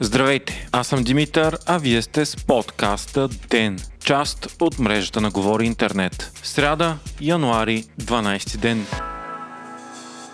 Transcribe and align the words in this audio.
Здравейте, 0.00 0.68
аз 0.72 0.86
съм 0.86 1.04
Димитър, 1.04 1.58
а 1.66 1.78
вие 1.78 2.02
сте 2.02 2.26
с 2.26 2.36
подкаста 2.36 3.28
ДЕН, 3.28 3.78
част 4.04 4.56
от 4.60 4.78
мрежата 4.78 5.20
на 5.20 5.30
Говори 5.30 5.66
Интернет. 5.66 6.40
Сряда, 6.42 6.96
януари, 7.20 7.84
12 8.00 8.56
ден. 8.56 8.86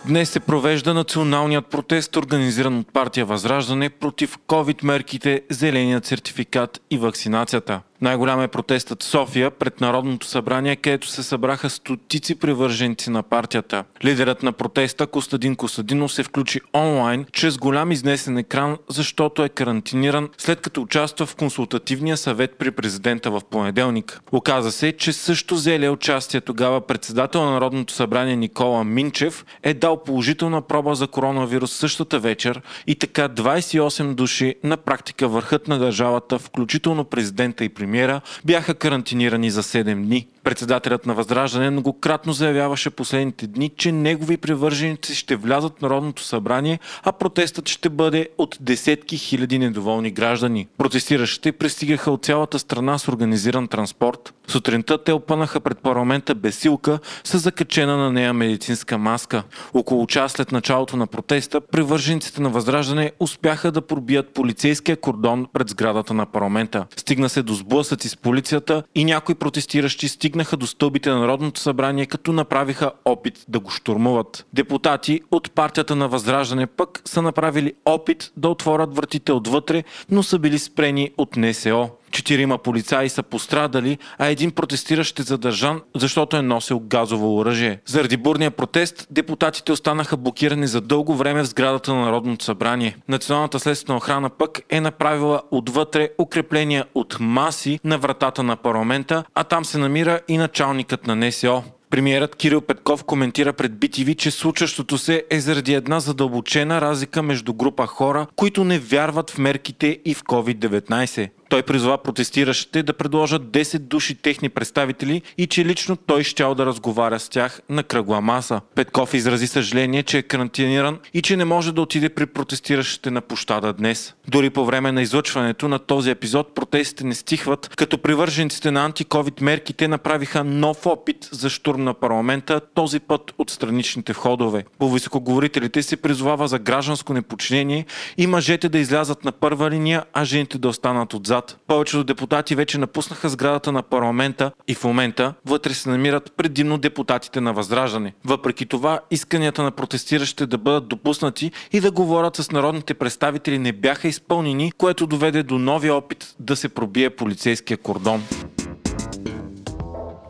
Днес 0.05 0.29
се 0.29 0.39
провежда 0.39 0.93
националният 0.93 1.67
протест, 1.67 2.15
организиран 2.15 2.79
от 2.79 2.93
партия 2.93 3.25
Възраждане 3.25 3.89
против 3.89 4.37
COVID-мерките, 4.47 5.41
зеленият 5.49 6.05
сертификат 6.05 6.81
и 6.91 6.97
вакцинацията. 6.97 7.81
Най-голям 8.01 8.41
е 8.41 8.47
протестът 8.47 9.03
в 9.03 9.05
София 9.05 9.51
пред 9.51 9.81
Народното 9.81 10.27
събрание, 10.27 10.75
където 10.75 11.07
се 11.07 11.23
събраха 11.23 11.69
стотици 11.69 12.35
привърженици 12.35 13.09
на 13.09 13.23
партията. 13.23 13.83
Лидерът 14.05 14.43
на 14.43 14.51
протеста 14.51 15.07
Костадин 15.07 15.55
Костадинов 15.55 16.13
се 16.13 16.23
включи 16.23 16.61
онлайн 16.73 17.25
чрез 17.31 17.57
голям 17.57 17.91
изнесен 17.91 18.37
екран, 18.37 18.77
защото 18.89 19.43
е 19.43 19.49
карантиниран 19.49 20.29
след 20.37 20.61
като 20.61 20.81
участва 20.81 21.25
в 21.25 21.35
консултативния 21.35 22.17
съвет 22.17 22.55
при 22.59 22.71
президента 22.71 23.31
в 23.31 23.41
понеделник. 23.49 24.21
Оказа 24.31 24.71
се, 24.71 24.91
че 24.91 25.13
също 25.13 25.55
взелия 25.55 25.91
участие 25.91 26.41
тогава 26.41 26.81
председател 26.81 27.45
на 27.45 27.51
Народното 27.51 27.93
събрание 27.93 28.35
Никола 28.35 28.83
Минчев 28.83 29.45
е 29.63 29.73
дал 29.73 30.03
положителна 30.03 30.61
проба 30.61 30.95
за 30.95 31.07
коронавирус 31.07 31.71
същата 31.71 32.19
вечер 32.19 32.61
и 32.87 32.95
така 32.95 33.29
28 33.29 34.13
души 34.13 34.55
на 34.63 34.77
практика 34.77 35.27
върхът 35.27 35.67
на 35.67 35.79
държавата, 35.79 36.39
включително 36.39 37.03
президента 37.03 37.65
и 37.65 37.69
премиера 37.69 37.86
премиера, 37.87 38.21
бяха 38.45 38.73
карантинирани 38.73 39.51
за 39.51 39.63
7 39.63 40.05
дни. 40.05 40.27
Председателят 40.47 41.05
на 41.05 41.13
Възраждане 41.13 41.69
многократно 41.69 42.33
заявяваше 42.33 42.89
последните 42.89 43.47
дни, 43.47 43.71
че 43.77 43.91
негови 43.91 44.37
привърженици 44.37 45.15
ще 45.15 45.35
влязат 45.35 45.77
в 45.77 45.81
Народното 45.81 46.23
събрание, 46.23 46.79
а 47.03 47.11
протестът 47.11 47.69
ще 47.69 47.89
бъде 47.89 48.29
от 48.37 48.57
десетки 48.61 49.17
хиляди 49.17 49.59
недоволни 49.59 50.11
граждани. 50.11 50.67
Протестиращите 50.77 51.51
пристигаха 51.51 52.11
от 52.11 52.25
цялата 52.25 52.59
страна 52.59 52.97
с 52.97 53.07
организиран 53.07 53.67
транспорт. 53.67 54.33
Сутринта 54.47 55.03
те 55.03 55.11
опънаха 55.11 55.59
пред 55.59 55.79
парламента 55.79 56.35
бесилка 56.35 56.99
с 57.23 57.39
закачена 57.39 57.97
на 57.97 58.11
нея 58.11 58.33
медицинска 58.33 58.97
маска. 58.97 59.43
Около 59.73 60.07
час 60.07 60.31
след 60.31 60.51
началото 60.51 60.97
на 60.97 61.07
протеста, 61.07 61.61
привържениците 61.61 62.41
на 62.41 62.49
Възраждане 62.49 63.11
успяха 63.19 63.71
да 63.71 63.81
пробият 63.81 64.33
полицейския 64.33 64.97
кордон 64.97 65.47
пред 65.53 65.69
сградата 65.69 66.13
на 66.13 66.25
парламента. 66.25 66.85
Стигна 66.95 67.29
се 67.29 67.43
до 67.43 67.53
сблъсъци 67.53 68.09
с 68.09 68.17
полицията 68.17 68.83
и 68.95 69.05
някои 69.05 69.35
протестиращи 69.35 70.07
стигнаха 70.07 70.36
стигнаха 70.37 70.57
до 70.57 70.67
стълбите 70.67 71.09
на 71.09 71.19
Народното 71.19 71.59
събрание, 71.59 72.05
като 72.05 72.33
направиха 72.33 72.91
опит 73.05 73.45
да 73.47 73.59
го 73.59 73.69
штурмуват. 73.69 74.45
Депутати 74.53 75.21
от 75.31 75.51
партията 75.51 75.95
на 75.95 76.07
Възраждане 76.07 76.67
пък 76.67 77.01
са 77.05 77.21
направили 77.21 77.73
опит 77.85 78.31
да 78.37 78.49
отворят 78.49 78.95
вратите 78.95 79.31
отвътре, 79.31 79.83
но 80.11 80.23
са 80.23 80.39
били 80.39 80.59
спрени 80.59 81.11
от 81.17 81.35
НСО. 81.37 81.89
Четирима 82.17 82.57
полицаи 82.57 83.09
са 83.09 83.23
пострадали, 83.23 83.97
а 84.17 84.27
един 84.27 84.51
протестиращ 84.51 85.19
е 85.19 85.23
задържан, 85.23 85.81
защото 85.95 86.37
е 86.37 86.41
носил 86.41 86.79
газово 86.79 87.37
оръжие. 87.37 87.79
Заради 87.85 88.17
бурния 88.17 88.51
протест, 88.51 89.07
депутатите 89.11 89.71
останаха 89.71 90.17
блокирани 90.17 90.67
за 90.67 90.81
дълго 90.81 91.15
време 91.15 91.41
в 91.41 91.47
сградата 91.47 91.93
на 91.93 92.01
Народното 92.01 92.45
събрание. 92.45 92.97
Националната 93.07 93.59
следствена 93.59 93.97
охрана 93.97 94.29
пък 94.29 94.59
е 94.69 94.81
направила 94.81 95.41
отвътре 95.51 96.09
укрепления 96.17 96.85
от 96.95 97.17
маси 97.19 97.79
на 97.83 97.97
вратата 97.97 98.43
на 98.43 98.55
парламента, 98.55 99.23
а 99.35 99.43
там 99.43 99.65
се 99.65 99.77
намира 99.77 100.19
и 100.27 100.37
началникът 100.37 101.07
на 101.07 101.15
НСО. 101.15 101.63
Премиерът 101.89 102.35
Кирил 102.35 102.61
Петков 102.61 103.03
коментира 103.03 103.53
пред 103.53 103.71
BTV, 103.71 104.15
че 104.15 104.31
случващото 104.31 104.97
се 104.97 105.23
е 105.29 105.39
заради 105.39 105.73
една 105.73 105.99
задълбочена 105.99 106.81
разлика 106.81 107.23
между 107.23 107.53
група 107.53 107.87
хора, 107.87 108.27
които 108.35 108.63
не 108.63 108.79
вярват 108.79 109.29
в 109.29 109.37
мерките 109.37 109.99
и 110.05 110.13
в 110.13 110.23
COVID-19. 110.23 111.29
Той 111.49 111.63
призова 111.63 111.97
протестиращите 111.97 112.83
да 112.83 112.93
предложат 112.93 113.41
10 113.41 113.79
души 113.79 114.15
техни 114.15 114.49
представители 114.49 115.21
и 115.37 115.47
че 115.47 115.65
лично 115.65 115.95
той 115.95 116.23
щял 116.23 116.55
да 116.55 116.65
разговаря 116.65 117.19
с 117.19 117.29
тях 117.29 117.61
на 117.69 117.83
кръгла 117.83 118.21
маса. 118.21 118.61
Петков 118.75 119.13
изрази 119.13 119.47
съжаление, 119.47 120.03
че 120.03 120.17
е 120.17 120.21
карантиниран 120.21 120.99
и 121.13 121.21
че 121.21 121.37
не 121.37 121.45
може 121.45 121.71
да 121.71 121.81
отиде 121.81 122.09
при 122.09 122.25
протестиращите 122.25 123.11
на 123.11 123.21
площада 123.21 123.73
днес. 123.73 124.13
Дори 124.27 124.49
по 124.49 124.65
време 124.65 124.91
на 124.91 125.01
излъчването 125.01 125.67
на 125.67 125.79
този 125.79 126.09
епизод 126.09 126.55
протестите 126.55 127.03
не 127.03 127.15
стихват, 127.15 127.75
като 127.75 127.97
привържениците 127.97 128.71
на 128.71 128.85
антиковид 128.85 129.41
мерките 129.41 129.87
направиха 129.87 130.43
нов 130.43 130.85
опит 130.85 131.29
за 131.31 131.49
штурм 131.49 131.83
на 131.83 131.93
парламента, 131.93 132.61
този 132.73 132.99
път 132.99 133.33
от 133.37 133.49
страничните 133.49 134.13
входове. 134.13 134.63
По 134.79 134.89
високоговорителите 134.89 135.83
се 135.83 135.97
призовава 135.97 136.47
за 136.47 136.59
гражданско 136.59 137.13
непочинение 137.13 137.85
и 138.17 138.27
мъжете 138.27 138.69
да 138.69 138.77
излязат 138.77 139.23
на 139.23 139.31
първа 139.31 139.71
линия, 139.71 140.03
а 140.13 140.25
жените 140.25 140.57
да 140.57 140.67
останат 140.67 141.13
отзад 141.13 141.36
назад. 141.37 141.57
Повечето 141.67 142.03
депутати 142.03 142.55
вече 142.55 142.77
напуснаха 142.77 143.29
сградата 143.29 143.71
на 143.71 143.81
парламента 143.83 144.51
и 144.67 144.75
в 144.75 144.83
момента 144.83 145.33
вътре 145.45 145.73
се 145.73 145.89
намират 145.89 146.31
предимно 146.37 146.77
депутатите 146.77 147.41
на 147.41 147.53
Възраждане. 147.53 148.13
Въпреки 148.25 148.65
това, 148.65 148.99
исканията 149.11 149.63
на 149.63 149.71
протестиращите 149.71 150.45
да 150.45 150.57
бъдат 150.57 150.87
допуснати 150.87 151.51
и 151.71 151.79
да 151.79 151.91
говорят 151.91 152.35
с 152.35 152.51
народните 152.51 152.93
представители 152.93 153.59
не 153.59 153.71
бяха 153.71 154.07
изпълнени, 154.07 154.71
което 154.77 155.07
доведе 155.07 155.43
до 155.43 155.57
новия 155.57 155.95
опит 155.95 156.35
да 156.39 156.55
се 156.55 156.69
пробие 156.69 157.09
полицейския 157.09 157.77
кордон. 157.77 158.23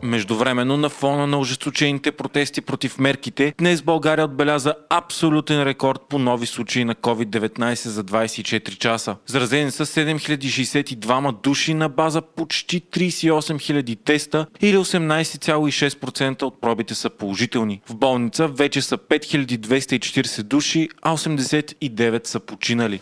Междувременно 0.02 0.76
на 0.76 0.88
фона 0.88 1.26
на 1.26 1.38
ожесточените 1.38 2.12
протести 2.12 2.60
против 2.60 2.98
мерките, 2.98 3.54
днес 3.58 3.82
България 3.82 4.24
отбеляза 4.24 4.74
абсолютен 4.90 5.62
рекорд 5.62 6.00
по 6.08 6.18
нови 6.18 6.46
случаи 6.46 6.84
на 6.84 6.94
COVID-19 6.94 7.88
за 7.88 8.04
24 8.04 8.78
часа. 8.78 9.16
Заразени 9.26 9.70
са 9.70 9.86
7062 9.86 11.42
души 11.42 11.74
на 11.74 11.88
база 11.88 12.22
почти 12.22 12.80
38 12.80 13.30
000 13.30 13.98
теста 14.04 14.46
или 14.60 14.76
18,6% 14.76 16.42
от 16.42 16.60
пробите 16.60 16.94
са 16.94 17.10
положителни. 17.10 17.80
В 17.88 17.96
болница 17.96 18.48
вече 18.48 18.82
са 18.82 18.98
5240 18.98 20.42
души, 20.42 20.88
а 21.02 21.16
89 21.16 22.26
са 22.26 22.40
починали. 22.40 23.00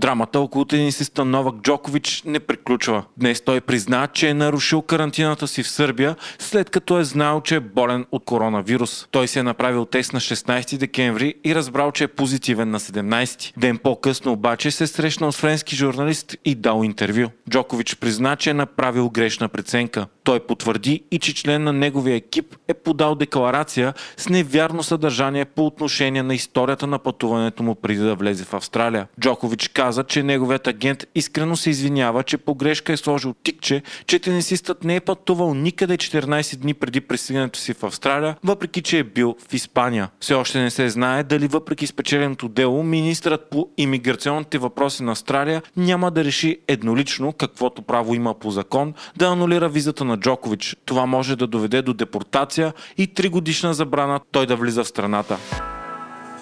Драмата 0.00 0.40
около 0.40 0.64
тенисиста 0.64 1.24
Новак 1.24 1.54
Джокович 1.62 2.22
не 2.26 2.40
приключва. 2.40 3.04
Днес 3.16 3.40
той 3.40 3.60
призна, 3.60 4.06
че 4.06 4.28
е 4.28 4.34
нарушил 4.34 4.82
карантината 4.82 5.48
си 5.48 5.62
в 5.62 5.68
Сърбия, 5.68 6.16
след 6.38 6.70
като 6.70 6.98
е 6.98 7.04
знал, 7.04 7.40
че 7.40 7.56
е 7.56 7.60
болен 7.60 8.06
от 8.12 8.24
коронавирус. 8.24 9.08
Той 9.10 9.28
се 9.28 9.38
е 9.38 9.42
направил 9.42 9.84
тест 9.84 10.12
на 10.12 10.20
16 10.20 10.76
декември 10.76 11.34
и 11.44 11.54
разбрал, 11.54 11.92
че 11.92 12.04
е 12.04 12.08
позитивен 12.08 12.70
на 12.70 12.80
17. 12.80 13.52
Ден 13.58 13.78
по-късно 13.78 14.32
обаче 14.32 14.70
се 14.70 14.86
срещнал 14.86 15.32
с 15.32 15.36
френски 15.36 15.76
журналист 15.76 16.36
и 16.44 16.54
дал 16.54 16.82
интервю. 16.84 17.28
Джокович 17.50 17.96
призна, 17.96 18.36
че 18.36 18.50
е 18.50 18.54
направил 18.54 19.10
грешна 19.10 19.48
преценка. 19.48 20.06
Той 20.30 20.40
потвърди 20.40 21.02
и 21.10 21.18
че 21.18 21.34
член 21.34 21.64
на 21.64 21.72
неговия 21.72 22.16
екип 22.16 22.56
е 22.68 22.74
подал 22.74 23.14
декларация 23.14 23.94
с 24.16 24.28
невярно 24.28 24.82
съдържание 24.82 25.44
по 25.44 25.66
отношение 25.66 26.22
на 26.22 26.34
историята 26.34 26.86
на 26.86 26.98
пътуването 26.98 27.62
му 27.62 27.74
преди 27.74 28.00
да 28.00 28.14
влезе 28.14 28.44
в 28.44 28.54
Австралия. 28.54 29.06
Джокович 29.20 29.68
каза, 29.68 30.04
че 30.04 30.22
неговият 30.22 30.66
агент 30.66 31.06
искрено 31.14 31.56
се 31.56 31.70
извинява, 31.70 32.22
че 32.22 32.38
погрешка 32.38 32.92
е 32.92 32.96
сложил 32.96 33.34
тикче, 33.42 33.82
че 34.06 34.18
тенисистът 34.18 34.84
не 34.84 34.96
е 34.96 35.00
пътувал 35.00 35.54
никъде 35.54 35.96
14 35.96 36.56
дни 36.56 36.74
преди 36.74 37.00
пристигането 37.00 37.58
си 37.58 37.74
в 37.74 37.84
Австралия, 37.84 38.36
въпреки 38.44 38.82
че 38.82 38.98
е 38.98 39.04
бил 39.04 39.36
в 39.48 39.54
Испания. 39.54 40.10
Все 40.20 40.34
още 40.34 40.58
не 40.58 40.70
се 40.70 40.88
знае 40.88 41.22
дали 41.22 41.46
въпреки 41.46 41.86
спечеленото 41.86 42.48
дело, 42.48 42.82
министрът 42.82 43.50
по 43.50 43.68
имиграционните 43.76 44.58
въпроси 44.58 45.02
на 45.02 45.12
Австралия 45.12 45.62
няма 45.76 46.10
да 46.10 46.24
реши 46.24 46.58
еднолично, 46.68 47.32
каквото 47.32 47.82
право 47.82 48.14
има 48.14 48.34
по 48.34 48.50
закон, 48.50 48.94
да 49.16 49.26
анулира 49.26 49.68
визата 49.68 50.04
на 50.04 50.19
Джокович. 50.20 50.76
Това 50.84 51.06
може 51.06 51.36
да 51.36 51.46
доведе 51.46 51.82
до 51.82 51.94
депортация 51.94 52.72
и 52.96 53.08
3 53.08 53.30
годишна 53.30 53.74
забрана 53.74 54.20
той 54.32 54.46
да 54.46 54.56
влиза 54.56 54.84
в 54.84 54.88
страната. 54.88 55.38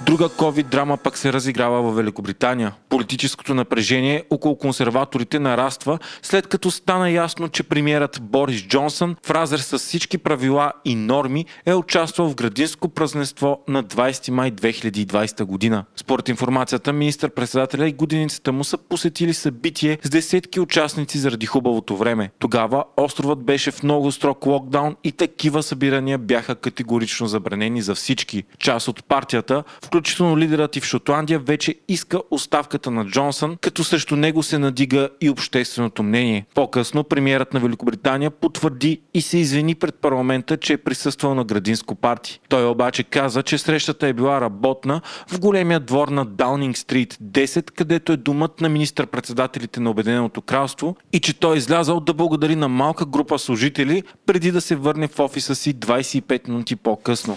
Друга 0.06 0.28
COVID-драма 0.28 0.96
пък 0.96 1.18
се 1.18 1.32
разиграва 1.32 1.82
в 1.82 1.94
Великобритания. 1.94 2.74
Политическото 2.88 3.54
напрежение 3.54 4.24
около 4.30 4.58
консерваторите 4.58 5.38
нараства, 5.38 5.98
след 6.22 6.46
като 6.46 6.70
стана 6.70 7.10
ясно, 7.10 7.48
че 7.48 7.62
премиерът 7.62 8.18
Борис 8.22 8.62
Джонсън 8.62 9.16
в 9.26 9.30
разрез 9.30 9.66
с 9.66 9.78
всички 9.78 10.18
правила 10.18 10.72
и 10.84 10.94
норми 10.94 11.46
е 11.66 11.74
участвал 11.74 12.28
в 12.28 12.34
градинско 12.34 12.88
празненство 12.88 13.60
на 13.68 13.84
20 13.84 14.30
май 14.30 14.52
2020 14.52 15.44
година. 15.44 15.84
Според 15.96 16.28
информацията, 16.28 16.92
министър-председателя 16.92 17.88
и 17.88 17.92
годиницата 17.92 18.52
му 18.52 18.64
са 18.64 18.78
посетили 18.78 19.34
събитие 19.34 19.98
с 20.02 20.10
десетки 20.10 20.60
участници 20.60 21.18
заради 21.18 21.46
хубавото 21.46 21.96
време. 21.96 22.30
Тогава 22.38 22.84
островът 22.96 23.38
беше 23.38 23.70
в 23.70 23.82
много 23.82 24.12
строг 24.12 24.46
локдаун 24.46 24.96
и 25.04 25.12
такива 25.12 25.62
събирания 25.62 26.18
бяха 26.18 26.54
категорично 26.54 27.26
забранени 27.26 27.82
за 27.82 27.94
всички. 27.94 28.44
Част 28.58 28.88
от 28.88 29.04
партията, 29.04 29.64
в 29.87 29.87
включително 29.88 30.38
лидерът 30.38 30.76
и 30.76 30.80
в 30.80 30.84
Шотландия, 30.84 31.38
вече 31.38 31.74
иска 31.88 32.20
оставката 32.30 32.90
на 32.90 33.06
Джонсън, 33.06 33.56
като 33.60 33.84
срещу 33.84 34.16
него 34.16 34.42
се 34.42 34.58
надига 34.58 35.08
и 35.20 35.30
общественото 35.30 36.02
мнение. 36.02 36.46
По-късно 36.54 37.04
премиерът 37.04 37.54
на 37.54 37.60
Великобритания 37.60 38.30
потвърди 38.30 39.00
и 39.14 39.22
се 39.22 39.38
извини 39.38 39.74
пред 39.74 39.94
парламента, 39.94 40.56
че 40.56 40.72
е 40.72 40.76
присъствал 40.76 41.34
на 41.34 41.44
градинско 41.44 41.94
парти. 41.94 42.40
Той 42.48 42.66
обаче 42.66 43.02
каза, 43.02 43.42
че 43.42 43.58
срещата 43.58 44.06
е 44.06 44.12
била 44.12 44.40
работна 44.40 45.00
в 45.28 45.40
големия 45.40 45.80
двор 45.80 46.08
на 46.08 46.24
Даунинг 46.24 46.78
Стрит 46.78 47.14
10, 47.24 47.70
където 47.70 48.12
е 48.12 48.16
думът 48.16 48.60
на 48.60 48.68
министър-председателите 48.68 49.80
на 49.80 49.90
Обединеното 49.90 50.42
кралство 50.42 50.96
и 51.12 51.20
че 51.20 51.40
той 51.40 51.54
е 51.54 51.58
излязал 51.58 52.00
да 52.00 52.14
благодари 52.14 52.56
на 52.56 52.68
малка 52.68 53.06
група 53.06 53.38
служители 53.38 54.02
преди 54.26 54.52
да 54.52 54.60
се 54.60 54.76
върне 54.76 55.08
в 55.08 55.18
офиса 55.18 55.54
си 55.54 55.74
25 55.74 56.48
минути 56.48 56.76
по-късно. 56.76 57.36